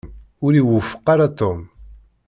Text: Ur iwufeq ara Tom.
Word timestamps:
Ur 0.45 0.51
iwufeq 0.59 1.05
ara 1.13 1.27
Tom. 1.39 1.59